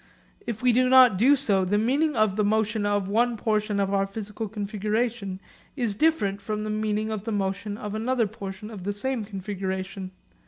[0.47, 3.93] If we do not do so the meaning of the motion of one portion of
[3.93, 5.39] our physical configuration
[5.75, 10.09] is different from the meaning of the motion of another portion of the same configuration.